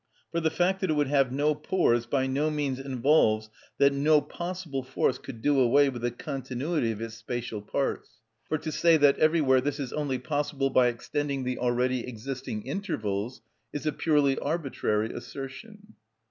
For 0.31 0.39
the 0.39 0.49
fact 0.49 0.81
that 0.81 0.89
it 0.89 0.93
would 0.95 1.09
have 1.09 1.31
no 1.31 1.53
pores 1.53 2.07
by 2.07 2.25
no 2.25 2.49
means 2.49 2.79
involves 2.79 3.51
that 3.77 3.93
no 3.93 4.19
possible 4.19 4.81
force 4.81 5.19
could 5.19 5.43
do 5.43 5.59
away 5.59 5.89
with 5.89 6.01
the 6.01 6.09
continuity 6.09 6.89
of 6.91 6.99
its 6.99 7.13
spatial 7.13 7.61
parts. 7.61 8.09
For 8.49 8.57
to 8.57 8.71
say 8.71 8.97
that 8.97 9.19
everywhere 9.19 9.61
this 9.61 9.79
is 9.79 9.93
only 9.93 10.17
possible 10.17 10.71
by 10.71 10.87
extending 10.87 11.43
the 11.43 11.59
already 11.59 12.07
existing 12.07 12.63
intervals 12.63 13.43
is 13.71 13.85
a 13.85 13.91
purely 13.93 14.39
arbitrary 14.39 15.13
assertion. 15.13 15.93